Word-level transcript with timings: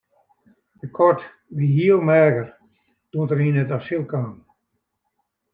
De 0.79 0.89
kat 0.97 1.21
wie 1.57 1.81
heel 1.81 2.01
meager 2.09 2.47
doe't 3.11 3.31
er 3.33 3.43
yn 3.47 3.61
it 3.63 3.75
asyl 3.77 4.03
kaam. 4.11 4.31